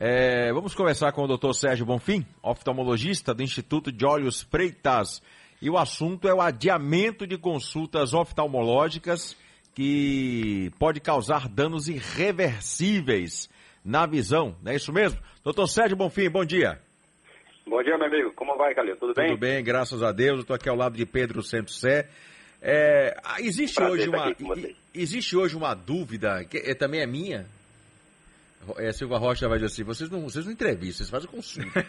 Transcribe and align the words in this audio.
É, 0.00 0.52
vamos 0.52 0.76
conversar 0.76 1.10
com 1.10 1.24
o 1.24 1.36
Dr. 1.36 1.52
Sérgio 1.52 1.84
Bonfim, 1.84 2.24
oftalmologista 2.40 3.34
do 3.34 3.42
Instituto 3.42 3.90
de 3.90 4.06
Olhos 4.06 4.42
Freitas. 4.42 5.20
E 5.60 5.68
o 5.68 5.76
assunto 5.76 6.28
é 6.28 6.32
o 6.32 6.40
adiamento 6.40 7.26
de 7.26 7.36
consultas 7.36 8.14
oftalmológicas 8.14 9.36
que 9.74 10.70
pode 10.78 11.00
causar 11.00 11.48
danos 11.48 11.88
irreversíveis 11.88 13.50
na 13.84 14.06
visão. 14.06 14.54
Não 14.62 14.70
é 14.70 14.76
isso 14.76 14.92
mesmo? 14.92 15.18
Doutor 15.42 15.66
Sérgio 15.66 15.96
Bonfim, 15.96 16.30
bom 16.30 16.44
dia. 16.44 16.78
Bom 17.66 17.82
dia, 17.82 17.98
meu 17.98 18.06
amigo. 18.06 18.32
Como 18.36 18.56
vai, 18.56 18.76
Calil? 18.76 18.96
Tudo 18.96 19.14
bem? 19.14 19.30
Tudo 19.30 19.40
bem, 19.40 19.64
graças 19.64 20.00
a 20.00 20.12
Deus. 20.12 20.36
Eu 20.36 20.40
estou 20.42 20.54
aqui 20.54 20.68
ao 20.68 20.76
lado 20.76 20.96
de 20.96 21.04
Pedro 21.04 21.42
Santos 21.42 21.80
Sé. 21.80 22.08
É, 22.62 23.16
existe, 23.40 23.74
Prazer 23.74 23.92
hoje 23.92 24.08
uma, 24.08 24.34
existe 24.94 25.36
hoje 25.36 25.56
uma 25.56 25.74
dúvida, 25.74 26.44
que 26.44 26.58
é, 26.58 26.74
também 26.74 27.00
é 27.00 27.06
minha, 27.06 27.46
é, 28.76 28.92
Silva 28.92 29.18
Rocha 29.18 29.48
vai 29.48 29.58
dizer 29.58 29.66
assim, 29.66 29.84
vocês 29.84 30.10
não, 30.10 30.22
vocês 30.22 30.44
não 30.44 30.52
entrevistam, 30.52 30.98
vocês 30.98 31.10
fazem 31.10 31.28
consulta. 31.28 31.86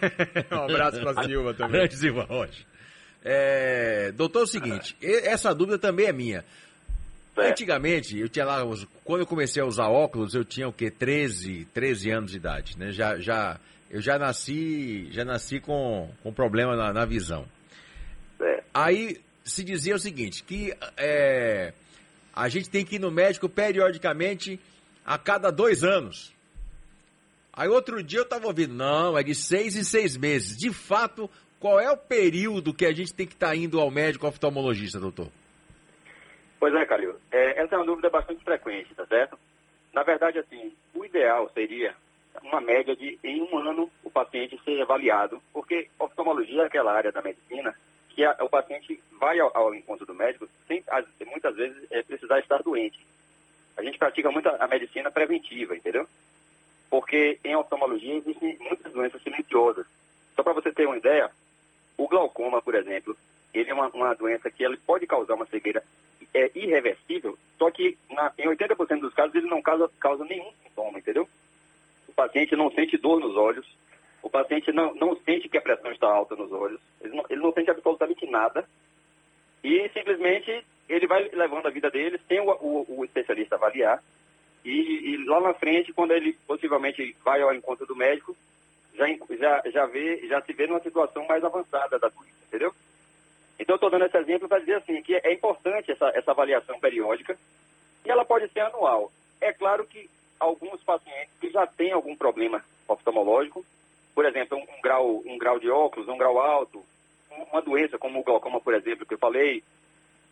um 0.52 0.64
abraço 0.64 1.00
para 1.02 1.24
Silva 1.26 1.54
também. 1.54 1.72
Grande 1.74 1.96
Silva 1.96 2.24
Rocha. 2.24 2.66
É, 3.24 4.12
doutor, 4.14 4.42
é 4.42 4.44
o 4.44 4.48
seguinte, 4.48 4.96
essa 5.02 5.54
dúvida 5.54 5.78
também 5.78 6.06
é 6.06 6.14
minha. 6.14 6.46
É. 7.38 7.50
Antigamente, 7.50 8.18
eu 8.18 8.30
tinha 8.30 8.46
lá, 8.46 8.62
quando 9.04 9.22
eu 9.22 9.28
comecei 9.28 9.62
a 9.62 9.66
usar 9.66 9.88
óculos, 9.88 10.34
eu 10.34 10.44
tinha 10.44 10.68
o 10.68 10.74
quê? 10.74 10.90
13, 10.90 11.68
13 11.74 12.12
anos 12.12 12.32
de 12.32 12.38
idade, 12.38 12.78
né? 12.78 12.92
Já, 12.92 13.18
já, 13.20 13.60
eu 13.90 14.02
já 14.02 14.18
nasci, 14.18 15.10
já 15.12 15.24
nasci 15.26 15.60
com, 15.60 16.10
com 16.24 16.34
problema 16.34 16.76
na, 16.76 16.94
na 16.94 17.06
visão. 17.06 17.46
É. 18.42 18.64
Aí 18.74 19.22
se 19.44 19.64
dizia 19.64 19.96
o 19.96 20.00
seguinte, 20.00 20.44
que 20.44 20.74
é, 20.98 21.74
a 22.34 22.48
gente 22.48 22.70
tem 22.70 22.86
que 22.86 22.96
ir 22.96 23.00
no 23.00 23.12
médico 23.12 23.50
periodicamente 23.50 24.60
a 25.06 25.18
cada 25.18 25.52
dois 25.52 25.84
anos. 25.84 26.34
Aí 27.60 27.68
outro 27.68 28.02
dia 28.02 28.20
eu 28.20 28.24
estava 28.24 28.48
ouvindo, 28.48 28.74
não, 28.74 29.18
é 29.18 29.22
de 29.22 29.36
seis 29.36 29.76
em 29.76 29.84
seis 29.84 30.16
meses. 30.16 30.56
De 30.56 30.72
fato, 30.72 31.30
qual 31.60 31.78
é 31.78 31.92
o 31.92 31.98
período 31.98 32.74
que 32.74 32.86
a 32.86 32.94
gente 32.94 33.14
tem 33.14 33.28
que 33.28 33.34
estar 33.34 33.50
tá 33.50 33.56
indo 33.56 33.82
ao 33.82 33.92
médico 33.92 34.26
oftalmologista, 34.26 34.98
doutor? 34.98 35.28
Pois 36.58 36.74
é, 36.74 36.86
Calil. 36.86 37.16
É, 37.30 37.62
essa 37.62 37.76
é 37.76 37.78
uma 37.78 37.86
dúvida 37.86 38.10
bastante 38.10 38.42
frequente, 38.46 38.96
tá 38.96 39.06
certo? 39.08 39.38
Na 39.92 40.04
verdade, 40.04 40.40
assim, 40.40 40.72
o 40.96 41.04
ideal 41.04 41.52
seria 41.54 41.94
uma 42.44 42.62
média 42.62 42.96
de, 42.96 43.20
em 43.22 43.42
um 43.42 43.58
ano, 43.58 43.92
o 44.06 44.10
paciente 44.10 44.58
ser 44.64 44.82
avaliado, 44.82 45.42
porque 45.52 45.90
oftalmologia 46.00 46.62
é 46.62 46.66
aquela 46.66 46.94
área 46.94 47.12
da 47.12 47.22
medicina 47.22 47.76
que 48.08 48.24
a, 48.24 48.38
o 48.40 48.48
paciente 48.48 49.04
vai 49.20 49.38
ao, 49.38 49.52
ao, 49.54 49.76
encontro 49.76 50.06
do 50.06 50.16
médico 50.16 50.48
sem, 50.66 50.82
muitas 51.28 51.58
vezes, 51.58 51.92
é, 51.92 52.02
precisar 52.04 52.40
estar 52.40 52.64
doente. 52.64 53.06
A 53.76 53.84
gente 53.84 54.00
pratica 54.00 54.32
muito 54.32 54.48
a, 54.48 54.64
a 54.64 54.68
medicina 54.70 55.12
preventiva, 55.12 55.76
entendeu? 55.76 56.08
Porque 57.20 57.40
em 57.44 57.56
oftalmologia 57.56 58.16
existem 58.16 58.58
muitas 58.60 58.94
doenças 58.94 59.22
silenciosas. 59.22 59.86
Só 60.36 60.44
para 60.44 60.54
você 60.54 60.72
ter 60.72 60.86
uma 60.86 60.98
ideia, 60.98 61.30
o 61.98 62.08
glaucoma, 62.08 62.62
por 62.62 62.76
exemplo, 62.76 63.16
ele 63.54 63.70
é 63.70 63.74
uma, 63.74 63.90
uma 63.90 64.14
doença 64.14 64.50
que 64.50 64.64
ele 64.64 64.78
pode 64.78 65.06
causar 65.06 65.34
uma 65.34 65.46
cegueira 65.48 65.84
é, 66.34 66.50
irreversível, 66.56 67.38
só 67.58 67.70
que 67.72 67.98
na, 68.10 68.32
em 68.38 68.48
80% 68.48 69.02
dos 69.02 69.14
casos 69.14 69.36
ele 69.36 69.50
não 69.50 69.62
causa, 69.62 69.90
causa 70.00 70.24
nenhum 70.24 70.50
sintoma, 70.64 71.00
entendeu? 71.00 71.28
O 72.08 72.14
paciente 72.14 72.56
não 72.56 72.72
sente 72.72 72.98
dor 72.98 73.20
nos 73.20 73.36
olhos, 73.36 73.68
o 74.22 74.30
paciente 74.30 74.72
não, 74.72 74.94
não 74.96 75.18
sente 75.18 75.50
que 75.50 75.58
a 75.58 75.62
pressão 75.62 75.92
está 75.92 76.08
alta 76.08 76.36
nos 76.36 76.52
olhos, 76.52 76.80
ele 77.02 77.16
não, 77.16 77.26
ele 77.30 77.42
não 77.42 77.52
sente 77.52 77.70
absolutamente 77.70 78.26
nada 78.30 78.66
e 79.64 79.90
simplesmente 79.90 80.64
ele 80.88 81.08
vai 81.08 81.28
levando 81.34 81.68
a 81.68 81.72
vida 81.72 81.90
dele 81.90 82.20
sem 82.28 82.40
o, 82.40 82.50
o, 82.50 83.00
o 83.00 83.06
especialista 83.06 83.56
avaliar 83.56 84.02
e, 84.64 84.72
e, 85.14 85.26
lá 85.26 85.40
na 85.40 85.54
frente, 85.54 85.94
quando 85.94 86.12
ele 86.12 86.34
possivelmente 86.46 87.16
vai 87.24 87.42
ao 87.42 87.54
encontro 87.54 87.86
do 87.86 87.96
médico, 87.96 88.36
já, 88.94 89.06
já, 89.38 89.64
já, 89.72 89.86
vê, 89.86 90.28
já 90.28 90.42
se 90.42 90.54
vê 90.54 90.68
numa 90.68 90.82
situação 90.82 91.26
mais 91.28 91.44
avançada 91.44 91.98
da 91.98 92.10
doença, 92.10 92.36
entendeu? 92.48 92.74
Então, 93.58 93.74
eu 93.74 93.76
estou 93.76 93.90
dando 93.90 94.06
esse 94.06 94.18
exemplo 94.18 94.48
para 94.48 94.60
dizer 94.60 94.76
assim, 94.76 95.02
que 95.02 95.16
é 95.16 95.34
importante 95.34 95.92
essa, 95.92 96.10
essa 96.16 96.32
avaliação 96.32 96.80
periódica 96.80 97.38
e 98.06 98.10
ela 98.10 98.26
pode 98.26 98.48
ser 98.50 98.62
anual. 98.62 99.12
É 99.42 99.54
claro 99.54 99.86
que 99.86 100.10
alguns 100.40 100.82
pacientes 100.84 101.34
que 101.40 101.50
já 101.50 101.68
têm 101.68 101.92
algum 101.92 102.16
problema 102.16 102.64
oftalmológico, 102.88 103.66
por 104.16 104.26
exemplo, 104.26 104.58
um, 104.58 104.62
um, 104.62 104.82
grau, 104.82 105.24
um 105.26 105.38
grau 105.38 105.60
de 105.60 105.70
óculos, 105.70 106.08
um 106.08 106.18
grau 106.18 106.40
alto, 106.40 106.84
uma 107.52 107.62
doença 107.62 107.98
como 107.98 108.20
o 108.20 108.24
glaucoma, 108.24 108.60
por 108.60 108.74
exemplo, 108.74 109.06
que 109.06 109.14
eu 109.14 109.20
falei, 109.20 109.64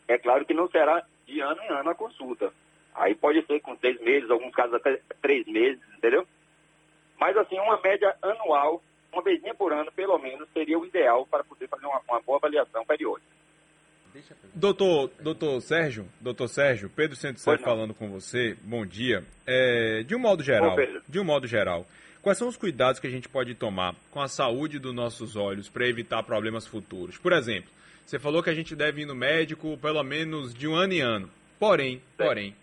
é 0.07 0.17
claro 0.17 0.45
que 0.45 0.53
não 0.53 0.69
será 0.69 1.03
de 1.25 1.39
ano 1.39 1.61
em 1.63 1.67
ano 1.67 1.89
a 1.89 1.95
consulta. 1.95 2.51
Aí 2.97 3.13
pode 3.13 3.45
ser 3.45 3.61
com 3.61 3.77
seis 3.77 3.99
meses, 4.01 4.29
alguns 4.29 4.53
casos 4.53 4.73
até 4.73 4.99
três 5.21 5.45
meses, 5.45 5.79
entendeu? 5.95 6.27
Mas 7.19 7.37
assim, 7.37 7.57
uma 7.59 7.79
média 7.79 8.15
anual, 8.21 8.81
uma 9.13 9.21
vezinha 9.21 9.53
por 9.53 9.71
ano, 9.71 9.91
pelo 9.91 10.17
menos, 10.17 10.49
seria 10.51 10.77
o 10.77 10.85
ideal 10.85 11.25
para 11.27 11.43
poder 11.43 11.67
fazer 11.67 11.85
uma, 11.85 12.01
uma 12.09 12.21
boa 12.21 12.37
avaliação 12.37 12.83
periódica. 12.85 13.37
Doutor, 14.55 15.11
doutor 15.19 15.61
Sérgio, 15.61 16.07
doutor 16.19 16.47
Sérgio, 16.47 16.89
Pedro 16.89 17.15
Santos 17.15 17.43
falando 17.43 17.93
com 17.93 18.09
você, 18.09 18.57
bom 18.63 18.83
dia. 18.83 19.23
É, 19.45 20.01
de 20.03 20.15
um 20.15 20.19
modo 20.19 20.41
geral, 20.41 20.75
bom, 20.75 21.01
de 21.07 21.19
um 21.19 21.23
modo 21.23 21.45
geral, 21.45 21.85
quais 22.19 22.39
são 22.39 22.47
os 22.47 22.57
cuidados 22.57 22.99
que 22.99 23.05
a 23.05 23.11
gente 23.11 23.29
pode 23.29 23.53
tomar 23.53 23.93
com 24.09 24.19
a 24.19 24.27
saúde 24.27 24.79
dos 24.79 24.93
nossos 24.93 25.35
olhos 25.35 25.69
para 25.69 25.87
evitar 25.87 26.23
problemas 26.23 26.65
futuros? 26.65 27.15
Por 27.19 27.31
exemplo, 27.31 27.69
você 28.03 28.17
falou 28.17 28.41
que 28.41 28.49
a 28.49 28.55
gente 28.55 28.75
deve 28.75 29.03
ir 29.03 29.05
no 29.05 29.13
médico 29.13 29.77
pelo 29.77 30.01
menos 30.01 30.51
de 30.51 30.67
um 30.67 30.73
ano 30.73 30.93
em 30.93 31.01
ano. 31.01 31.29
Porém, 31.59 32.01
porém, 32.17 32.55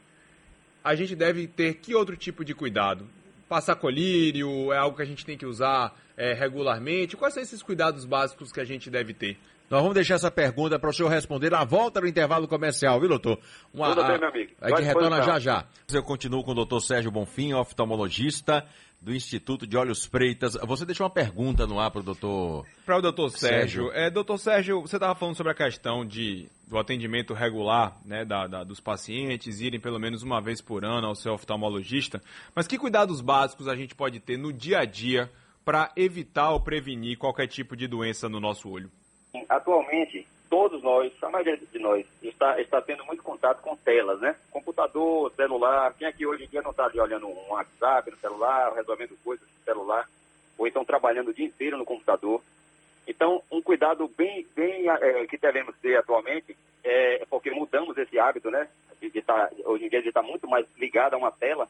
a 0.85 0.95
gente 0.95 1.17
deve 1.17 1.47
ter 1.47 1.77
que 1.77 1.95
outro 1.95 2.15
tipo 2.15 2.45
de 2.45 2.55
cuidado? 2.55 3.09
Passar 3.49 3.75
colírio 3.75 4.71
é 4.71 4.77
algo 4.77 4.95
que 4.95 5.03
a 5.03 5.07
gente 5.07 5.25
tem 5.25 5.37
que 5.37 5.47
usar 5.47 5.99
é, 6.15 6.35
regularmente? 6.35 7.17
Quais 7.17 7.33
são 7.33 7.43
esses 7.43 7.63
cuidados 7.63 8.05
básicos 8.05 8.53
que 8.53 8.61
a 8.61 8.65
gente 8.65 8.91
deve 8.91 9.15
ter? 9.15 9.39
Nós 9.71 9.81
vamos 9.81 9.95
deixar 9.95 10.15
essa 10.15 10.31
pergunta 10.31 10.79
para 10.79 10.91
o 10.91 10.93
senhor 10.93 11.09
responder 11.09 11.51
na 11.51 11.65
volta 11.65 12.01
do 12.01 12.07
intervalo 12.07 12.47
comercial, 12.47 13.01
viu, 13.01 13.09
doutor? 13.09 13.39
Uma, 13.73 13.89
Tudo 13.89 14.07
bem, 14.07 14.19
meu 14.19 14.29
amigo. 14.29 14.53
A 14.61 14.69
gente 14.69 14.83
retorna 14.83 15.23
já 15.23 15.39
já. 15.39 15.67
Eu 15.93 16.03
continuo 16.03 16.45
com 16.45 16.53
o 16.53 16.55
doutor 16.55 16.81
Sérgio 16.81 17.11
Bonfim, 17.11 17.55
oftalmologista 17.55 18.67
do 19.01 19.15
Instituto 19.15 19.67
de 19.67 19.77
Olhos 19.77 20.05
Freitas. 20.05 20.55
Você 20.63 20.87
deixou 20.87 21.05
uma 21.05 21.13
pergunta 21.13 21.67
no 21.67 21.79
ar 21.79 21.91
para 21.91 22.01
o 22.01 22.03
doutor... 22.03 22.67
Para 22.87 22.99
o 22.99 23.03
doutor 23.03 23.31
Sérgio. 23.31 23.85
Sérgio. 23.85 23.93
É, 23.93 24.11
doutor 24.11 24.39
Sérgio, 24.39 24.81
você 24.81 24.97
estava 24.97 25.15
falando 25.15 25.37
sobre 25.37 25.53
a 25.53 25.55
questão 25.55 26.07
de, 26.07 26.49
do 26.67 26.79
atendimento 26.79 27.35
regular 27.35 27.99
né, 28.05 28.25
da, 28.25 28.47
da, 28.47 28.65
dos 28.65 28.81
pacientes, 28.81 29.61
irem 29.61 29.79
pelo 29.79 29.99
menos 29.99 30.23
uma 30.23 30.41
vez 30.41 30.63
por 30.63 30.85
ano 30.85 31.07
ao 31.07 31.15
seu 31.15 31.35
oftalmologista. 31.35 32.23
Mas 32.55 32.67
que 32.67 32.79
cuidados 32.79 33.21
básicos 33.21 33.69
a 33.69 33.77
gente 33.77 33.95
pode 33.95 34.21
ter 34.21 34.39
no 34.39 34.53
dia 34.53 34.79
a 34.79 34.85
dia 34.87 35.31
para 35.65 35.93
evitar 35.97 36.51
ou 36.53 36.61
prevenir 36.61 37.19
qualquer 37.19 37.47
tipo 37.47 37.77
de 37.77 37.87
doença 37.87 38.27
no 38.27 38.41
nosso 38.41 38.71
olho? 38.71 38.91
Atualmente, 39.49 40.27
todos 40.49 40.83
nós, 40.83 41.13
a 41.23 41.31
maioria 41.31 41.57
de 41.57 41.79
nós, 41.79 42.07
está, 42.23 42.61
está 42.61 42.81
tendo 42.81 43.05
muito 43.05 43.23
contato 43.23 43.61
com 43.61 43.77
telas, 43.77 44.21
né? 44.21 44.37
Computador, 44.51 45.33
celular. 45.35 45.93
Quem 45.99 46.07
aqui 46.07 46.25
hoje 46.27 46.45
em 46.45 46.49
dia 46.49 46.63
não 46.63 46.71
está 46.71 46.85
ali 46.85 47.01
olhando 47.01 47.27
um 47.27 47.49
WhatsApp 47.49 48.11
no 48.11 48.17
celular, 48.19 48.73
resolvendo 48.73 49.19
coisas 49.25 49.47
no 49.47 49.65
celular, 49.65 50.09
ou 50.57 50.67
então 50.67 50.85
trabalhando 50.85 51.29
o 51.29 51.35
dia 51.35 51.47
inteiro 51.47 51.77
no 51.77 51.85
computador. 51.85 52.41
Então, 53.07 53.43
um 53.51 53.61
cuidado 53.61 54.09
bem, 54.17 54.47
bem 54.55 54.89
é, 54.89 55.27
que 55.27 55.37
devemos 55.37 55.77
ter 55.79 55.97
atualmente, 55.97 56.57
é 56.83 57.27
porque 57.29 57.51
mudamos 57.51 57.99
esse 57.99 58.19
hábito, 58.19 58.51
né? 58.51 58.69
De, 59.01 59.11
de 59.11 59.23
tá, 59.23 59.51
hoje 59.65 59.87
em 59.87 59.89
dia 59.89 60.01
de 60.01 60.09
estar 60.09 60.23
tá 60.23 60.29
muito 60.29 60.49
mais 60.49 60.65
ligado 60.79 61.15
a 61.15 61.19
uma 61.19 61.33
tela, 61.33 61.69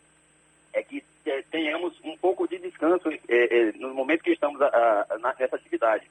é 0.72 0.82
que 0.82 1.02
é, 1.25 1.42
tenhamos 1.50 1.98
um 2.04 2.16
pouco 2.19 2.46
de 2.46 2.58
descanso 2.58 3.08
é, 3.08 3.19
é 3.28 3.72
no 3.72 3.94
momento 3.94 4.22
que 4.22 4.32
estamos 4.32 4.60
a, 4.60 5.06
a, 5.08 5.34
nessa 5.38 5.56
atividade 5.56 6.04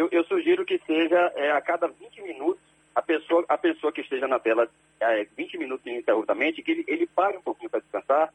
eu, 0.00 0.08
eu 0.10 0.24
sugiro 0.24 0.64
que 0.64 0.78
seja 0.86 1.32
é, 1.36 1.50
a 1.52 1.60
cada 1.60 1.86
20 1.86 2.22
minutos, 2.22 2.62
a 2.94 3.02
pessoa, 3.02 3.44
a 3.48 3.58
pessoa 3.58 3.92
que 3.92 4.00
esteja 4.00 4.26
na 4.26 4.38
tela 4.38 4.66
é, 4.98 5.26
20 5.36 5.58
minutos 5.58 5.86
ininterruptamente, 5.86 6.62
que 6.62 6.70
ele, 6.70 6.84
ele 6.88 7.06
pare 7.06 7.36
um 7.36 7.42
pouquinho 7.42 7.68
para 7.68 7.80
descansar 7.80 8.32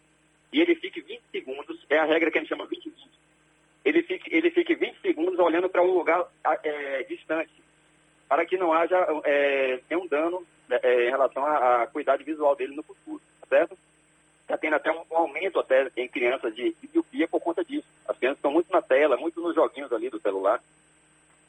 e 0.54 0.62
ele 0.62 0.76
fique 0.76 1.02
20 1.02 1.22
segundos, 1.32 1.84
é 1.90 1.98
a 1.98 2.06
regra 2.06 2.30
que 2.30 2.38
a 2.38 2.42
gente 2.42 2.50
chama 2.50 2.68
20 2.68 2.84
20. 2.90 3.10
Ele 3.84 4.04
fique, 4.04 4.36
ele 4.36 4.52
fique 4.52 4.76
20 4.76 5.02
segundos 5.02 5.40
olhando 5.40 5.68
para 5.68 5.82
um 5.82 5.92
lugar 5.92 6.26
é, 6.64 7.04
distante, 7.04 7.52
para 8.30 8.46
que 8.46 8.58
não 8.58 8.72
haja 8.72 8.98
é, 9.24 9.80
nenhum 9.90 10.08
dano 10.08 10.46
é, 10.70 11.08
em 11.08 11.10
relação 11.10 11.44
à, 11.46 11.84
à 11.84 11.88
cuidado 11.88 12.24
visual 12.24 12.56
dele 12.56 12.76
no 12.76 12.84
futuro, 12.84 13.22
tá 13.42 13.48
certo? 13.48 13.78
Está 14.42 14.58
tendo 14.58 14.76
até 14.76 14.92
um, 14.92 15.02
um, 15.12 15.18
aumento 15.18 15.60
até 15.60 15.90
em 15.98 16.08
crianças 16.08 16.56
de, 16.56 16.76
de 16.80 16.90
miopia 16.94 17.28
por 17.28 17.42
conta 17.42 17.66
disso. 17.66 17.88
As 18.08 18.18
crianças 18.18 18.38
estão 18.38 18.52
muito 18.52 18.72
na 18.72 18.82
tela, 18.82 19.18
muito 19.18 19.42
nos 19.42 19.56
joguinhos 19.56 19.92
ali 19.92 20.10
do 20.12 20.20
celular. 20.20 20.62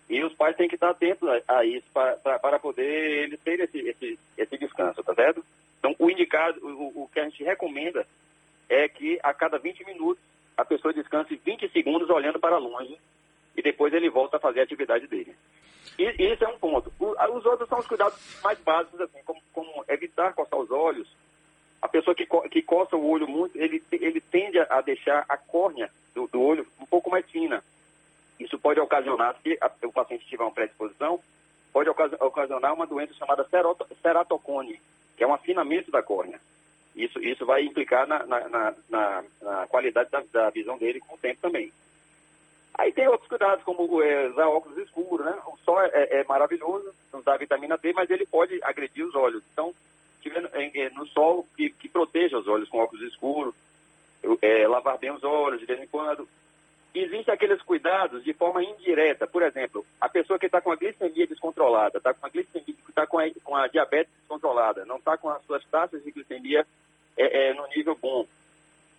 E 0.08 0.23
os 0.23 0.32
pais 0.35 0.56
têm 0.56 0.69
que 0.69 0.76
estar 0.76 0.91
atentos 0.91 1.29
a, 1.49 1.64
isso 1.64 1.87
para 1.93 2.58
poder 2.58 3.25
eles 3.25 3.41
terem 3.41 3.64
esse, 3.64 3.79
esse, 3.79 4.19
esse 4.38 4.58
descanso, 4.58 5.03
tá 5.03 5.14
certo? 5.14 5.44
Então, 5.79 5.94
o 5.99 6.11
indicado, 6.11 6.61
o, 6.64 7.03
o 7.03 7.08
que 7.12 7.19
a 7.19 7.25
gente 7.25 7.43
recomenda 7.43 8.06
é 8.69 8.88
que 8.88 9.19
a 9.23 9.35
cada 9.35 9.58
20 9.58 9.85
minutos 9.85 10.23
a 10.56 10.64
pessoa 10.64 10.94
descanse 10.94 11.41
20 11.44 11.69
segundos 11.70 12.08
olhando 12.08 12.38
para 12.38 12.58
longe 12.58 12.99
e 13.56 13.62
depois 13.62 13.93
ele 13.93 14.08
volta 14.08 14.37
a 14.37 14.41
fazer 14.41 14.61
a 14.61 14.62
atividade 14.62 15.06
dele. 15.06 15.35
E, 15.99 16.05
esse 16.19 16.44
é 16.44 16.49
um 16.49 16.58
ponto. 16.58 16.93
O, 16.99 17.11
os 17.37 17.47
outros 17.47 17.69
são 17.69 17.79
os 17.79 17.87
cuidados 17.87 18.19
mais 18.43 18.58
básicos, 18.61 19.00
assim, 19.00 19.19
como, 19.25 19.41
como 19.53 19.85
evitar 19.88 20.35
coçar 20.35 20.58
os 20.58 20.70
olhos, 20.70 21.08
A 21.81 21.88
pessoa 21.88 22.14
que, 22.14 22.26
co 22.26 22.43
que 22.49 22.62
coça 22.62 22.97
o 22.97 23.08
olho 23.08 23.29
muito, 23.29 23.56
ele, 23.56 23.82
ele 23.93 24.20
tende 24.20 24.58
a 24.58 24.81
deixar 24.81 25.25
a 25.29 25.37
córnea 25.37 25.91
do, 26.14 26.26
do 26.26 26.41
olho 26.41 26.67
um 26.81 26.87
pouco 26.87 27.11
mais 27.11 27.25
fina. 27.31 27.62
Isso 28.38 28.59
pode 28.59 28.81
ocasionar, 28.81 29.37
se 29.43 29.59
o 29.85 29.93
paciente 29.93 30.27
tiver 30.27 30.43
uma 30.43 30.53
predisposição, 30.53 31.21
pode 31.73 31.91
ocasionar 31.91 32.75
uma 32.75 32.87
doença 32.87 33.15
chamada 33.15 33.47
ceratocone, 34.03 34.81
que 35.17 35.25
é 35.25 35.27
um 35.27 35.35
afinamento 35.35 35.91
da 35.91 36.03
córnea. 36.03 36.41
Isso, 36.94 37.23
isso 37.23 37.44
vai 37.44 37.62
implicar 37.62 38.06
na, 38.06 38.25
na, 38.25 38.75
na, 38.88 39.25
na 39.43 39.67
qualidade 39.67 40.11
da, 40.11 40.23
da, 40.33 40.50
visão 40.50 40.79
dele 40.79 41.00
com 41.00 41.15
o 41.15 41.19
tempo 41.19 41.38
também. 41.43 41.71
Aí 42.75 42.93
tem 42.93 43.06
outros 43.09 43.29
cuidados, 43.29 43.62
como 43.65 44.03
é, 44.03 44.29
usar 44.29 44.49
óculos 44.49 44.79
escuros, 44.79 45.27
né? 45.27 45.35
O 45.47 45.59
sol 45.59 45.81
é, 45.82 45.91
é, 45.93 46.25
maravilhoso, 46.25 46.94
nos 47.12 47.25
dá 47.25 47.37
vitamina 47.37 47.77
D, 47.77 47.93
mas 47.93 48.09
ele 48.09 48.25
pode 48.27 48.59
agredir 48.62 49.05
os 49.05 49.15
olhos. 49.15 49.43
Então, 49.53 49.75
tiver 50.23 50.43
no 50.93 51.06
sol 51.06 51.47
que, 51.56 51.71
que 51.71 51.89
proteja 51.89 52.39
os 52.39 52.49
olhos 52.49 52.69
com 52.69 52.79
óculos 52.79 53.05
escuros, 53.05 53.55
é, 54.41 54.67
lavar 54.67 54.99
bem 54.99 55.11
os 55.11 55.23
olhos 55.23 55.61
de 55.61 55.67
vez 55.67 55.81
em 55.81 55.87
quando. 55.87 56.27
Existem 56.98 57.34
aqueles 57.34 57.60
cuidados 57.60 58.25
de 58.25 58.32
forma 58.32 58.64
indireta. 58.64 59.26
Por 59.26 59.43
exemplo, 59.43 59.84
a 60.00 60.08
pessoa 60.08 60.38
que 60.38 60.46
está 60.46 60.62
com 60.62 60.72
a 60.72 60.76
glicemia 60.76 61.26
descontrolada, 61.26 61.98
está 61.98 62.14
com 62.14 62.25
a 62.25 62.31
glicemia, 62.31 62.75
está 62.88 63.06
com, 63.06 63.19
com 63.44 63.54
a, 63.54 63.69
diabetes 63.69 64.10
descontrolada, 64.20 64.87
não 64.87 64.96
está 64.96 65.19
com 65.19 65.28
as 65.28 65.44
suas 65.44 65.62
taxas 65.66 66.02
de 66.02 66.10
glicemia 66.10 66.66
é, 67.14 67.48
é, 67.48 67.54
no 67.54 67.66
nível 67.69 67.94
bom. 68.00 68.26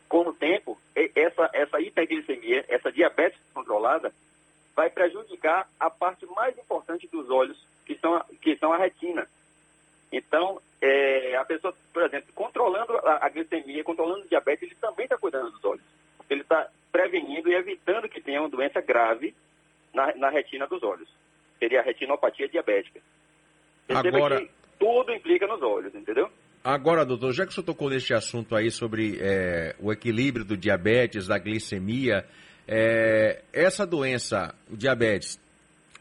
Com 0.07 0.27
o 0.27 0.33
tempo, 0.33 0.79
essa, 1.15 1.49
essa 1.51 1.81
hiperglicemia, 1.81 2.65
essa 2.67 2.91
diabetes 2.91 3.39
descontrolada, 3.39 4.13
vai 4.75 4.91
prejudicar 4.91 5.67
a 5.79 5.89
parte 5.89 6.23
mais 6.27 6.55
importante 6.55 7.07
dos 7.07 7.31
olhos, 7.31 7.57
que 7.83 7.95
são, 7.95 8.23
que 8.39 8.55
são 8.57 8.71
a 8.71 8.77
retina. 8.77 9.27
Então, 10.11 10.61
é, 10.79 11.35
a 11.35 11.43
pessoa, 11.45 11.73
por 11.91 12.03
exemplo, 12.03 12.31
controlando 12.35 12.95
a, 12.97 13.25
a 13.25 13.29
glicemia, 13.29 13.83
controlando 13.83 14.23
o 14.23 14.29
diabetes, 14.29 14.69
ele 14.69 14.75
também 14.79 15.05
está 15.05 15.17
cuidando 15.17 15.49
dos 15.49 15.65
olhos. 15.65 15.83
Ele 16.29 16.41
está 16.41 16.69
prevenindo 16.97 17.47
e 17.47 17.53
evitando 17.53 18.09
que 18.09 18.19
tenha 18.19 18.41
uma 18.41 18.49
doença 18.49 18.81
grave 18.81 19.35
na, 19.93 20.15
na 20.15 20.29
retina 20.31 20.65
dos 20.65 20.81
olhos. 20.81 21.07
Seria 21.59 21.81
a 21.81 21.83
retinopatia 21.83 22.47
diabética. 22.49 22.99
Perceba 23.85 24.17
Agora... 24.17 24.41
que 24.41 24.49
tudo 24.79 25.13
implica 25.13 25.45
nos 25.45 25.61
olhos, 25.61 25.93
entendeu? 25.93 26.27
Agora, 26.63 27.05
doutor, 27.05 27.31
já 27.33 27.45
que 27.45 27.51
o 27.51 27.53
senhor 27.53 27.65
tocou 27.65 27.89
neste 27.89 28.15
assunto 28.15 28.55
aí 28.55 28.71
sobre 28.71 29.19
é, 29.21 29.75
o 29.79 29.93
equilíbrio 29.93 30.43
do 30.43 30.57
diabetes, 30.57 31.27
da 31.27 31.37
glicemia, 31.37 32.25
é, 32.67 33.43
essa 33.53 33.85
doença, 33.85 34.55
o 34.69 34.75
diabetes, 34.75 35.39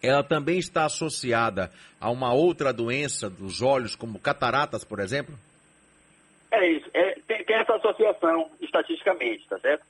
ela 0.03 0.25
também 0.25 0.59
está 0.59 0.87
associada 0.87 1.71
a 2.01 2.11
uma 2.11 2.33
outra 2.33 2.73
doença 2.73 3.29
dos 3.29 3.61
olhos, 3.61 3.95
como 3.95 4.19
cataratas, 4.19 4.83
por 4.83 4.99
exemplo? 4.99 5.39
É 6.51 6.67
isso. 6.71 6.91
É, 6.95 7.15
tem, 7.27 7.45
tem, 7.45 7.57
essa 7.57 7.75
associação 7.75 8.51
estatisticamente, 8.61 9.47
tá 9.47 9.59
certo? 9.59 9.85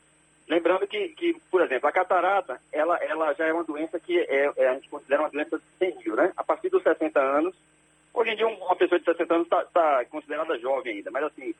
Lembrando 0.49 0.87
que, 0.87 1.09
que, 1.09 1.35
por 1.51 1.61
exemplo, 1.63 1.89
a 1.89 1.93
catarata, 1.93 2.61
ela, 2.73 2.97
ela 2.99 3.33
já 3.35 3.47
é 3.47 3.53
uma 3.53 3.65
doença 3.65 3.99
que 3.99 4.17
é, 4.19 4.53
é, 4.57 4.69
a 4.69 4.75
gente 4.75 4.89
considera 4.89 5.23
uma 5.23 5.31
doença 5.31 5.61
senil, 5.79 6.15
né? 6.15 6.33
A 6.37 6.45
partir 6.45 6.69
dos 6.69 6.85
60 6.85 7.21
anos, 7.21 7.55
hoje 8.15 8.31
em 8.31 8.37
dia 8.37 8.47
uma 8.47 8.77
pessoa 8.77 8.99
de 8.99 9.05
60 9.05 9.35
anos 9.35 9.47
está 9.47 9.65
tá 9.65 10.05
considerada 10.05 10.59
jovem 10.59 10.97
ainda, 10.97 11.11
mas 11.11 11.25
assim, 11.25 11.53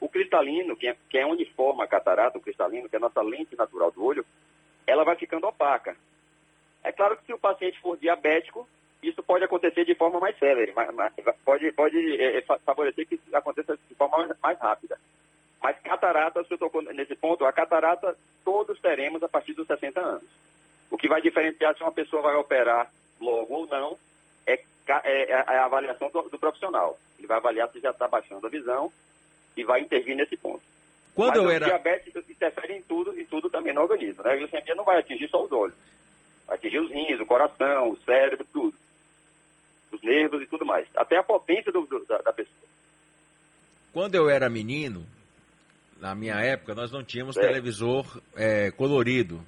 o 0.00 0.08
cristalino, 0.08 0.74
que 0.74 0.88
é, 0.88 0.96
que 1.10 1.18
é 1.18 1.26
onde 1.26 1.44
forma 1.52 1.84
a 1.84 1.88
catarata, 1.88 2.38
o 2.38 2.40
cristalino, 2.40 2.88
que 2.88 2.96
é 2.96 2.98
a 2.98 3.00
nossa 3.00 3.20
lente 3.20 3.54
natural 3.54 3.90
do 3.90 4.02
olho, 4.02 4.24
ela 4.86 5.04
vai 5.04 5.14
ficando 5.16 5.46
opaca. 5.46 5.94
É 6.82 6.90
claro 6.90 7.16
que 7.18 7.26
se 7.26 7.32
o 7.34 7.38
paciente 7.38 7.78
for 7.80 7.98
diabético, 7.98 8.66
isso 9.02 9.22
pode 9.22 9.44
acontecer 9.44 9.84
de 9.84 9.94
forma 9.94 10.18
mais 10.18 10.38
célere, 10.38 10.72
pode, 11.44 11.70
pode 11.72 12.20
é, 12.20 12.38
é 12.38 12.42
favorecer 12.64 13.06
que 13.06 13.20
aconteça 13.32 13.76
de 13.88 13.94
forma 13.94 14.34
mais 14.42 14.58
rápida. 14.58 14.98
Mas 15.62 15.78
catarata, 15.78 16.42
se 16.42 16.52
eu 16.52 16.58
tocou 16.58 16.82
nesse 16.82 17.14
ponto, 17.14 17.44
a 17.44 17.52
catarata 17.52 18.16
todos 18.44 18.80
teremos 18.80 19.22
a 19.22 19.28
partir 19.28 19.54
dos 19.54 19.66
60 19.66 20.00
anos. 20.00 20.28
O 20.90 20.98
que 20.98 21.08
vai 21.08 21.22
diferenciar 21.22 21.76
se 21.76 21.82
uma 21.82 21.92
pessoa 21.92 22.20
vai 22.20 22.34
operar 22.34 22.90
logo 23.20 23.54
ou 23.54 23.66
não 23.66 23.96
é, 24.46 24.60
é, 25.04 25.30
é 25.30 25.34
a 25.34 25.64
avaliação 25.64 26.10
do, 26.10 26.22
do, 26.22 26.38
profissional. 26.38 26.98
Ele 27.16 27.28
vai 27.28 27.36
avaliar 27.36 27.70
se 27.70 27.78
já 27.78 27.90
está 27.90 28.08
baixando 28.08 28.46
a 28.46 28.50
visão 28.50 28.92
e 29.56 29.62
vai 29.62 29.80
intervir 29.80 30.16
nesse 30.16 30.36
ponto. 30.36 30.62
Quando 31.14 31.36
Mas 31.36 31.44
eu 31.44 31.50
era... 31.50 31.66
diabetes 31.66 32.28
interfere 32.28 32.74
em 32.74 32.82
tudo 32.82 33.18
e 33.18 33.24
tudo 33.24 33.48
também 33.48 33.72
no 33.72 33.82
organismo. 33.82 34.22
Né? 34.24 34.32
A 34.32 34.36
glicemia 34.36 34.74
não 34.74 34.84
vai 34.84 34.98
atingir 34.98 35.28
só 35.28 35.44
os 35.44 35.52
olhos. 35.52 35.76
Vai 36.46 36.56
atingir 36.56 36.80
os 36.80 36.90
rins, 36.90 37.20
o 37.20 37.26
coração, 37.26 37.90
o 37.90 37.98
cérebro, 37.98 38.44
tudo. 38.52 38.74
Os 39.92 40.02
nervos 40.02 40.42
e 40.42 40.46
tudo 40.46 40.66
mais. 40.66 40.88
Até 40.96 41.18
a 41.18 41.22
potência 41.22 41.70
do, 41.70 41.82
do, 41.82 42.04
da, 42.04 42.18
da 42.18 42.32
pessoa. 42.32 42.56
Quando 43.92 44.14
eu 44.14 44.28
era 44.28 44.48
menino, 44.48 45.06
na 46.02 46.16
minha 46.16 46.34
época, 46.34 46.74
nós 46.74 46.90
não 46.90 47.04
tínhamos 47.04 47.36
é. 47.36 47.40
televisor 47.40 48.20
é, 48.34 48.72
colorido. 48.72 49.40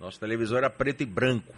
Nosso 0.00 0.18
televisor 0.18 0.58
era 0.58 0.68
preto 0.68 1.04
e 1.04 1.06
branco. 1.06 1.54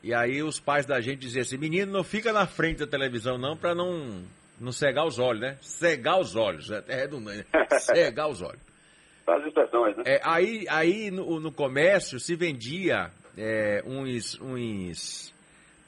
E 0.00 0.14
aí 0.14 0.40
os 0.44 0.60
pais 0.60 0.86
da 0.86 1.00
gente 1.00 1.18
diziam 1.18 1.42
assim, 1.42 1.56
menino, 1.56 1.90
não 1.90 2.04
fica 2.04 2.32
na 2.32 2.46
frente 2.46 2.78
da 2.78 2.86
televisão 2.86 3.36
não, 3.36 3.56
para 3.56 3.74
não, 3.74 4.22
não 4.60 4.70
cegar 4.70 5.04
os 5.04 5.18
olhos, 5.18 5.40
né? 5.40 5.58
Cegar 5.60 6.20
os 6.20 6.36
olhos, 6.36 6.70
é 6.70 6.76
até 6.76 6.94
redundante. 6.94 7.48
Né? 7.52 7.66
cegar 7.80 8.28
os 8.28 8.40
olhos. 8.40 8.60
Faz 9.24 9.44
expressões, 9.44 9.96
né? 9.96 10.04
É, 10.06 10.20
aí 10.22 10.66
aí 10.68 11.10
no, 11.10 11.40
no 11.40 11.50
comércio 11.50 12.20
se 12.20 12.36
vendia 12.36 13.10
é, 13.36 13.82
uns, 13.84 14.40
uns, 14.40 15.34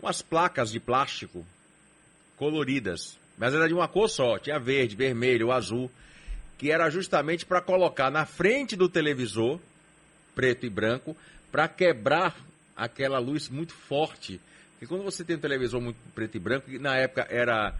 umas 0.02 0.22
placas 0.22 0.72
de 0.72 0.80
plástico 0.80 1.46
coloridas. 2.36 3.16
Mas 3.38 3.54
era 3.54 3.68
de 3.68 3.74
uma 3.74 3.86
cor 3.86 4.08
só, 4.08 4.40
tinha 4.40 4.58
verde, 4.58 4.96
vermelho, 4.96 5.52
azul 5.52 5.88
que 6.58 6.72
era 6.72 6.90
justamente 6.90 7.46
para 7.46 7.60
colocar 7.60 8.10
na 8.10 8.26
frente 8.26 8.74
do 8.76 8.88
televisor, 8.88 9.60
preto 10.34 10.66
e 10.66 10.68
branco, 10.68 11.16
para 11.50 11.68
quebrar 11.68 12.36
aquela 12.76 13.18
luz 13.18 13.48
muito 13.48 13.72
forte. 13.72 14.40
Porque 14.72 14.86
quando 14.86 15.04
você 15.04 15.24
tem 15.24 15.36
um 15.36 15.40
televisor 15.40 15.80
muito 15.80 15.96
preto 16.14 16.36
e 16.36 16.40
branco, 16.40 16.70
na 16.78 16.96
época 16.96 17.26
era, 17.30 17.74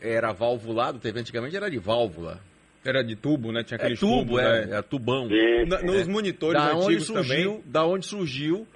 era 0.00 0.32
valvulado, 0.32 0.98
TV 0.98 1.20
antigamente 1.20 1.56
era 1.56 1.70
de 1.70 1.78
válvula. 1.78 2.40
Era 2.84 3.02
de 3.02 3.14
tubo, 3.14 3.52
né? 3.52 3.62
Tinha 3.62 3.76
aquele 3.76 3.94
é 3.94 3.96
tubo, 3.96 4.38
é, 4.38 4.78
é, 4.78 4.82
tubão. 4.82 5.28
Na, 5.66 5.82
nos 5.82 6.08
monitores 6.08 6.60
da 6.60 6.72
antigos 6.72 7.06
surgiu, 7.06 7.52
também. 7.52 7.62
Da 7.66 7.86
onde 7.86 8.06
surgiu 8.06 8.66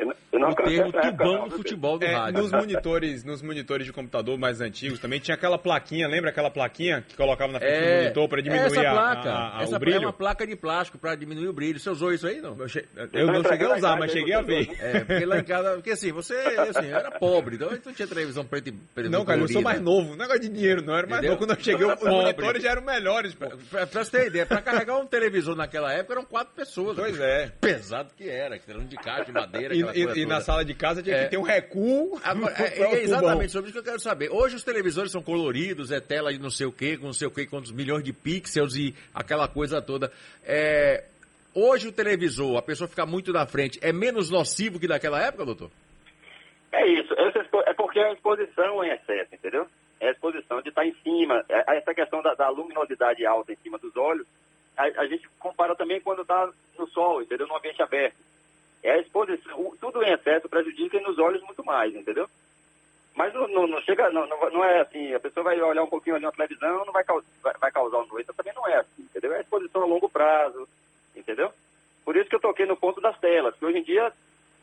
o 0.51 0.55
termo 0.55 0.93
tubão 0.93 1.49
do 1.49 1.57
futebol 1.57 1.99
do 1.99 2.05
é, 2.05 2.15
rádio. 2.15 2.43
Nos 2.43 2.53
monitores, 2.53 3.25
nos 3.25 3.43
monitores 3.43 3.87
de 3.87 3.93
computador 3.93 4.39
mais 4.39 4.61
antigos 4.61 4.99
também 4.99 5.19
tinha 5.19 5.35
aquela 5.35 5.59
plaquinha, 5.59 6.07
lembra 6.07 6.31
aquela 6.31 6.51
plaquinha 6.51 7.05
que 7.07 7.17
colocava 7.17 7.53
na 7.53 7.59
frente 7.59 7.75
é, 7.75 7.91
do 7.91 8.03
monitor 8.03 8.29
para 8.29 8.43
diminuir 8.43 8.67
essa 8.67 8.81
placa, 8.81 9.31
a, 9.31 9.59
a, 9.59 9.63
essa 9.63 9.77
o 9.77 9.79
brilho? 9.79 9.97
é 9.97 10.01
uma 10.01 10.13
placa 10.13 10.47
de 10.47 10.57
plástico 10.57 10.99
para 10.99 11.15
diminuir 11.15 11.49
o 11.49 11.53
brilho. 11.53 11.79
Você 11.79 11.91
usou 11.91 12.13
isso 12.13 12.27
aí, 12.27 12.41
não? 12.41 12.57
Eu, 12.59 12.69
che... 12.69 12.85
eu 13.13 13.27
não 13.27 13.43
cheguei 13.43 13.67
a 13.67 13.77
usar, 13.77 13.97
mas 13.99 14.13
cheguei 14.13 14.35
a 14.35 14.43
ver. 14.43 14.69
É, 14.81 15.01
porque 15.01 15.27
lá 15.27 15.39
em 15.39 15.45
casa, 15.45 15.75
porque 15.75 15.91
assim, 15.91 16.13
você 16.13 16.35
assim, 16.35 16.87
era 16.87 17.11
pobre, 17.11 17.57
então 17.57 17.69
a 17.69 17.73
não 17.73 17.93
tinha 17.93 18.07
televisão 18.07 18.45
preto 18.45 18.69
e 18.69 18.73
preto 18.73 19.11
Não, 19.11 19.25
cara, 19.25 19.41
eu 19.41 19.49
sou 19.49 19.63
mais 19.63 19.81
novo, 19.81 20.09
não 20.09 20.25
é 20.25 20.27
negócio 20.27 20.41
de 20.41 20.49
dinheiro, 20.49 20.83
não 20.83 20.95
era 20.97 21.07
mais 21.07 21.23
Entendeu? 21.23 21.31
novo. 21.31 21.47
Quando 21.47 21.59
eu 21.59 21.65
cheguei, 21.65 21.87
os 21.87 22.03
monitores 22.03 22.63
já 22.63 22.71
eram 22.71 22.83
melhores. 22.83 23.35
Pô. 23.35 23.47
Pra, 23.97 24.01
pra 24.01 24.05
você 24.05 24.11
ter 24.11 24.27
ideia, 24.27 24.47
para 24.47 24.61
carregar 24.61 24.99
um 24.99 25.07
televisor 25.07 25.57
naquela 25.57 25.93
época 25.93 26.15
eram 26.15 26.25
quatro 26.25 26.55
pessoas. 26.55 26.97
Pois 26.97 27.19
é. 27.19 27.53
Pesado 27.61 28.13
que 28.15 28.29
era, 28.29 28.59
que 28.59 28.71
era 28.71 28.79
um 28.79 28.87
de 28.87 28.97
caixa, 28.97 29.27
de 29.27 29.33
madeira. 29.33 29.75
E, 29.75 29.81
e, 29.81 30.23
e 30.23 30.27
na 30.27 30.41
sala 30.41 30.65
de 30.65 30.75
casa 30.75 31.03
tinha 31.03 31.17
é. 31.17 31.25
que 31.25 31.31
ter 31.31 31.39
um 31.39 31.43
recuo. 31.43 32.21
Agora, 32.23 32.55
é, 32.63 32.83
é, 32.83 33.03
exatamente 33.03 33.53
sobre 33.53 33.71
isso 33.71 33.81
que 33.81 33.87
eu 33.87 33.93
quero 33.93 34.01
saber. 34.01 34.31
Hoje 34.31 34.57
os 34.57 34.65
televisores 34.65 35.11
são 35.11 35.23
coloridos, 35.23 35.91
é 35.91 36.01
tela 36.01 36.33
de 36.33 36.39
não 36.39 36.51
sei 36.51 36.67
o 36.67 36.73
quê, 36.73 36.97
com 36.97 37.07
não 37.07 37.13
sei 37.13 37.29
o 37.29 37.31
quê, 37.31 37.47
quantos 37.47 37.73
milhões 37.73 38.05
de 38.05 38.13
pixels 38.13 38.77
e 38.77 38.95
aquela 39.15 39.49
coisa 39.49 39.81
toda. 39.81 40.13
É, 40.45 41.05
hoje 41.55 41.89
o 41.89 41.93
televisor, 41.93 42.59
a 42.59 42.63
pessoa 42.63 42.89
ficar 42.89 43.07
muito 43.07 43.33
na 43.33 43.47
frente, 43.47 43.79
é 43.83 43.93
menos 43.93 44.31
nocivo 44.31 44.79
que 44.79 44.87
naquela 44.87 45.23
época, 45.23 45.45
doutor? 45.45 45.71
É 46.73 46.87
isso. 46.87 47.15
É 47.67 47.73
porque 47.73 47.99
a 47.99 48.13
exposição 48.13 48.85
é 48.85 48.89
em 48.89 48.93
excesso, 48.93 49.35
entendeu? 49.35 49.67
É 50.01 50.09
a 50.09 50.13
exposição 50.13 50.61
de 50.61 50.69
estar 50.69 50.87
em 50.87 50.95
cima. 51.03 51.45
É, 51.49 51.77
essa 51.77 51.95
questão 51.95 52.23
da, 52.23 52.35
da 52.35 52.49
luminosidade 52.49 53.25
alta 53.25 53.53
em 53.53 53.57
cima 53.57 53.79
dos 53.79 53.97
olhos, 53.97 54.27
a, 54.77 54.85
a 54.85 55.07
gente 55.07 55.29
compara 55.39 55.75
também 55.75 56.01
quando 56.01 56.23
está 56.23 56.51
no 56.79 56.87
sol, 56.89 57.23
entendeu? 57.23 57.47
No 57.47 57.57
ambiente 57.57 57.83
aberto 57.83 58.17
é 58.83 58.93
a 58.93 58.99
exposição. 58.99 59.77
Tudo 59.81 60.03
em 60.03 60.13
excesso 60.13 60.49
prejudica 60.49 61.01
nos 61.01 61.19
olhos 61.19 61.43
muito 61.43 61.65
mais, 61.65 61.95
entendeu? 61.95 62.29
Mas 63.15 63.33
não, 63.33 63.49
não, 63.49 63.67
não 63.67 63.81
chega, 63.81 64.11
não, 64.11 64.27
não, 64.27 64.65
é 64.65 64.81
assim, 64.81 65.15
a 65.15 65.19
pessoa 65.19 65.43
vai 65.43 65.61
olhar 65.61 65.83
um 65.83 65.89
pouquinho 65.89 66.17
ali 66.17 66.25
na 66.25 66.33
televisão, 66.33 66.85
não 66.85 66.93
vai, 66.93 67.03
vai, 67.43 67.55
vai 67.59 67.73
causar 67.73 67.97
uma 67.97 68.07
doença, 68.07 68.35
também 68.35 68.53
não 68.55 68.69
é 68.69 68.77
assim, 68.77 69.03
entendeu? 69.03 69.33
É 69.33 69.39
a 69.39 69.41
exposição 69.41 69.83
a 69.83 69.87
longo 69.87 70.09
prazo, 70.09 70.69
entendeu? 71.17 71.51
Por 72.05 72.15
isso 72.15 72.29
que 72.29 72.37
eu 72.37 72.41
toquei 72.41 72.67
no 72.67 72.77
ponto 72.77 73.01
das 73.01 73.19
telas, 73.19 73.55
porque 73.55 73.65
hoje 73.65 73.79
em 73.79 73.83
dia 73.83 74.13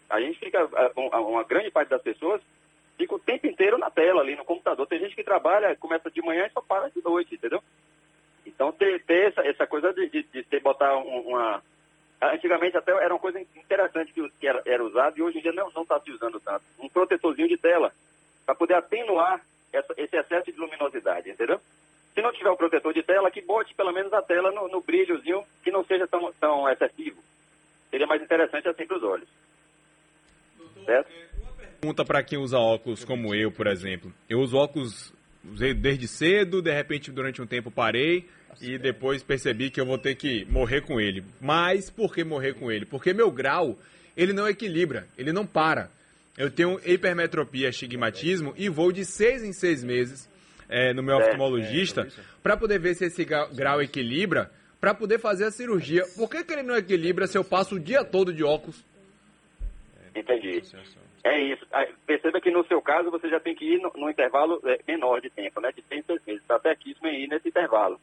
a 0.09 0.21
gente 0.21 0.37
fica, 0.37 0.69
uma 0.95 1.43
grande 1.43 1.71
parte 1.71 1.89
das 1.89 2.01
pessoas 2.01 2.41
fica 2.97 3.15
o 3.15 3.19
tempo 3.19 3.47
inteiro 3.47 3.77
na 3.77 3.89
tela 3.89 4.21
ali, 4.21 4.35
no 4.35 4.45
computador. 4.45 4.85
Tem 4.87 4.99
gente 4.99 5.15
que 5.15 5.23
trabalha, 5.23 5.75
começa 5.75 6.09
de 6.09 6.21
manhã 6.21 6.45
e 6.45 6.51
só 6.51 6.61
para 6.61 6.89
de 6.89 7.03
noite, 7.03 7.35
entendeu? 7.35 7.61
Então 8.45 8.71
ter, 8.71 9.03
ter 9.03 9.29
essa, 9.29 9.41
essa 9.41 9.67
coisa 9.67 9.93
de, 9.93 10.09
de, 10.09 10.23
de 10.23 10.43
ter, 10.43 10.59
botar 10.59 10.95
uma, 10.97 11.61
Antigamente 12.31 12.77
até 12.77 12.91
era 12.91 13.13
uma 13.13 13.19
coisa 13.19 13.39
interessante 13.39 14.13
que, 14.13 14.29
que 14.39 14.47
era, 14.47 14.61
era 14.65 14.83
usado 14.83 15.17
e 15.17 15.21
hoje 15.21 15.39
em 15.39 15.41
dia 15.41 15.51
não 15.51 15.67
está 15.67 15.99
se 15.99 16.11
usando 16.11 16.39
tanto. 16.39 16.63
Um 16.79 16.87
protetorzinho 16.87 17.49
de 17.49 17.57
tela 17.57 17.91
para 18.45 18.55
poder 18.55 18.75
atenuar 18.75 19.41
essa, 19.73 19.93
esse 19.97 20.15
excesso 20.15 20.51
de 20.51 20.57
luminosidade, 20.57 21.29
entendeu? 21.29 21.59
Se 22.13 22.21
não, 22.21 22.31
tiver 22.31 22.49
o 22.49 22.55
protetor 22.55 22.93
de 22.93 23.03
tela, 23.03 23.31
que 23.31 23.41
bote 23.41 23.73
pelo 23.73 23.91
menos 23.91 24.13
a 24.13 24.21
tela 24.21 24.51
no, 24.51 24.67
no 24.69 24.81
brilhozinho, 24.81 25.43
que 25.63 25.71
não 25.71 25.83
seja 25.83 26.07
tão, 26.07 26.31
tão 26.33 26.69
excessivo. 26.69 27.21
Seria 27.89 28.07
mais 28.07 28.21
interessante 28.21 28.69
assim 28.69 28.85
para 28.85 28.97
os 28.97 29.03
olhos. 29.03 29.27
Doutor, 30.57 30.85
certo? 30.85 31.11
É, 31.11 31.32
uma 31.32 31.32
pergunta 31.83 32.05
para 32.05 32.23
quem 32.23 32.39
usa 32.39 32.57
óculos 32.57 33.03
como 33.03 33.35
eu, 33.35 33.51
por 33.51 33.67
exemplo. 33.67 34.13
Eu 34.29 34.39
uso 34.39 34.55
óculos 34.55 35.13
usei 35.51 35.73
desde 35.73 36.07
cedo, 36.07 36.61
de 36.61 36.73
repente 36.73 37.11
durante 37.11 37.41
um 37.41 37.45
tempo 37.45 37.69
parei 37.69 38.25
e 38.61 38.77
depois 38.77 39.21
percebi 39.21 39.69
que 39.69 39.81
eu 39.81 39.85
vou 39.85 39.97
ter 39.97 40.15
que 40.15 40.45
morrer 40.45 40.79
com 40.79 41.01
ele. 41.01 41.25
Mas 41.41 41.89
por 41.89 42.13
que 42.13 42.23
morrer 42.23 42.53
com 42.53 42.71
ele? 42.71 42.85
Porque 42.85 43.13
meu 43.13 43.29
grau, 43.29 43.77
ele 44.15 44.31
não 44.31 44.47
equilibra, 44.47 45.05
ele 45.17 45.33
não 45.33 45.45
para. 45.45 45.89
Eu 46.37 46.49
tenho 46.49 46.79
hipermetropia, 46.85 47.67
astigmatismo 47.67 48.53
e 48.55 48.69
vou 48.69 48.89
de 48.89 49.03
seis 49.03 49.43
em 49.43 49.51
seis 49.51 49.83
meses 49.83 50.29
é, 50.69 50.93
no 50.93 51.03
meu 51.03 51.17
oftalmologista 51.17 52.07
é, 52.07 52.21
para 52.41 52.55
poder 52.55 52.79
ver 52.79 52.95
se 52.95 53.05
esse 53.05 53.25
grau 53.25 53.81
equilibra, 53.81 54.49
para 54.79 54.93
poder 54.93 55.19
fazer 55.19 55.43
a 55.43 55.51
cirurgia. 55.51 56.05
Por 56.15 56.29
que, 56.29 56.45
que 56.45 56.53
ele 56.53 56.63
não 56.63 56.77
equilibra 56.77 57.27
se 57.27 57.37
eu 57.37 57.43
passo 57.43 57.75
o 57.75 57.79
dia 57.79 58.05
todo 58.05 58.31
de 58.31 58.41
óculos? 58.41 58.85
Entendi. 60.15 60.61
É 61.23 61.39
isso. 61.39 61.65
Perceba 62.05 62.41
que 62.41 62.51
no 62.51 62.65
seu 62.65 62.81
caso 62.81 63.09
você 63.09 63.29
já 63.29 63.39
tem 63.39 63.55
que 63.55 63.65
ir 63.65 63.81
no 63.95 64.09
intervalo 64.09 64.61
é, 64.65 64.79
menor 64.85 65.21
de 65.21 65.29
tempo, 65.29 65.61
né? 65.61 65.71
De 65.71 65.81
seis, 65.83 66.05
seis 66.05 66.21
meses. 66.25 66.41
Está 66.41 66.59
certíssimo 66.59 67.07
em 67.07 67.23
ir 67.23 67.27
nesse 67.27 67.47
intervalo. 67.47 67.99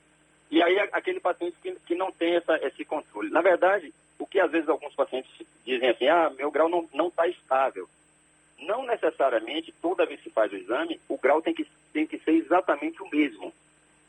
E 0.50 0.62
aí 0.62 0.78
aquele 0.92 1.20
paciente 1.20 1.56
que, 1.62 1.72
que 1.86 1.94
não 1.94 2.10
tem 2.10 2.36
essa, 2.36 2.56
esse 2.66 2.84
controle. 2.84 3.30
Na 3.30 3.42
verdade, 3.42 3.92
o 4.18 4.26
que 4.26 4.40
às 4.40 4.50
vezes 4.50 4.68
alguns 4.68 4.94
pacientes 4.94 5.30
dizem 5.64 5.90
assim, 5.90 6.08
ah, 6.08 6.30
meu 6.30 6.50
grau 6.50 6.68
não 6.68 7.08
está 7.08 7.28
estável 7.28 7.88
não 8.62 8.84
necessariamente, 8.84 9.74
toda 9.80 10.06
vez 10.06 10.20
que 10.20 10.30
faz 10.30 10.52
o 10.52 10.56
exame, 10.56 11.00
o 11.08 11.16
grau 11.16 11.40
tem 11.40 11.54
que, 11.54 11.66
tem 11.92 12.06
que 12.06 12.18
ser 12.18 12.32
exatamente 12.32 13.02
o 13.02 13.08
mesmo. 13.10 13.52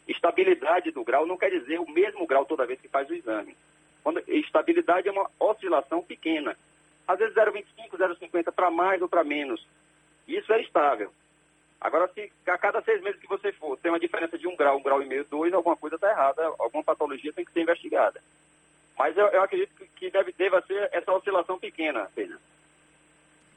Estabilidade 0.07 0.91
do 0.91 1.03
grau 1.03 1.25
não 1.25 1.37
quer 1.37 1.49
dizer 1.49 1.79
o 1.79 1.89
mesmo 1.89 2.27
grau 2.27 2.45
toda 2.45 2.65
vez 2.65 2.79
que 2.79 2.87
faz 2.87 3.09
o 3.09 3.13
exame. 3.13 3.55
Quando, 4.03 4.21
estabilidade 4.27 5.07
é 5.07 5.11
uma 5.11 5.29
oscilação 5.39 6.03
pequena. 6.03 6.57
Às 7.07 7.19
vezes 7.19 7.35
0,25, 7.35 7.97
0,50 7.97 8.51
para 8.51 8.71
mais 8.71 9.01
ou 9.01 9.09
para 9.09 9.23
menos. 9.23 9.65
Isso 10.27 10.51
é 10.53 10.61
estável. 10.61 11.11
Agora, 11.81 12.07
se 12.13 12.31
a 12.47 12.57
cada 12.59 12.81
seis 12.83 13.01
meses 13.01 13.19
que 13.19 13.27
você 13.27 13.51
for, 13.53 13.75
tem 13.77 13.91
uma 13.91 13.99
diferença 13.99 14.37
de 14.37 14.47
um 14.47 14.55
grau, 14.55 14.77
um 14.77 14.83
grau 14.83 15.01
e 15.01 15.07
meio, 15.07 15.25
dois, 15.25 15.51
alguma 15.51 15.75
coisa 15.75 15.95
está 15.95 16.11
errada, 16.11 16.43
alguma 16.59 16.83
patologia 16.83 17.33
tem 17.33 17.43
que 17.43 17.51
ser 17.51 17.61
investigada. 17.61 18.21
Mas 18.97 19.17
eu, 19.17 19.25
eu 19.27 19.41
acredito 19.41 19.73
que 19.95 20.11
deve, 20.11 20.31
deva 20.33 20.61
ser 20.61 20.89
essa 20.91 21.11
oscilação 21.11 21.57
pequena 21.57 22.03
apenas. 22.03 22.39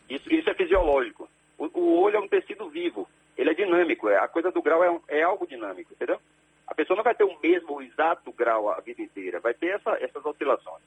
Isso, 0.08 0.32
isso 0.32 0.48
é 0.48 0.54
fisiológico. 0.54 1.28
O, 1.58 1.66
o, 1.78 2.00
olho 2.00 2.16
é 2.16 2.20
um 2.20 2.28
tecido 2.28 2.66
vivo, 2.70 3.06
ele 3.36 3.50
é 3.50 3.54
dinâmico. 3.54 4.08
É, 4.08 4.16
a 4.16 4.26
coisa 4.26 4.50
do 4.50 4.62
grau 4.62 4.82
é, 4.82 5.18
é 5.18 5.22
algo 5.22 5.46
dinâmico, 5.46 5.92
entendeu? 5.92 6.18
A 6.66 6.74
pessoa 6.74 6.96
não 6.96 7.04
vai 7.04 7.14
ter 7.14 7.24
o 7.24 7.38
mesmo, 7.42 7.74
o 7.74 7.82
exato 7.82 8.32
grau 8.32 8.70
a 8.70 8.80
vida 8.80 9.02
inteira, 9.02 9.38
vai 9.38 9.52
ter 9.52 9.74
essa, 9.74 9.90
essas 10.00 10.24
oscilações. 10.24 10.82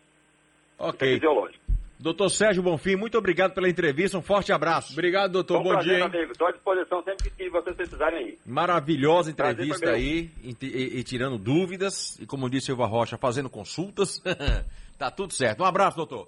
Ok. 0.79 1.07
Isso 1.07 1.17
é 1.17 1.19
fisiológico. 1.19 1.66
Doutor 1.99 2.29
Sérgio 2.29 2.63
Bonfim, 2.63 2.95
muito 2.95 3.17
obrigado 3.17 3.53
pela 3.53 3.67
entrevista, 3.67 4.17
um 4.17 4.21
forte 4.21 4.51
abraço. 4.51 4.93
Obrigado, 4.93 5.31
doutor, 5.31 5.59
um 5.59 5.63
bom 5.63 5.69
prazer, 5.69 5.95
dia. 5.95 6.05
Amigo. 6.05 6.31
Estou 6.31 6.47
à 6.47 6.51
disposição 6.51 7.03
sempre 7.03 7.29
que 7.29 7.49
vocês 7.49 7.75
precisarem 7.75 8.19
aí. 8.19 8.37
Maravilhosa 8.45 9.31
entrevista 9.31 9.91
aí, 9.91 10.29
e, 10.43 10.55
e, 10.61 10.99
e, 10.99 11.03
tirando 11.03 11.37
dúvidas, 11.37 12.17
e 12.19 12.25
como 12.25 12.49
disse 12.49 12.67
Silva 12.67 12.85
Rocha, 12.85 13.17
fazendo 13.17 13.49
consultas. 13.49 14.21
tá 14.97 15.11
tudo 15.11 15.33
certo. 15.33 15.61
Um 15.61 15.65
abraço, 15.65 15.97
doutor. 15.97 16.25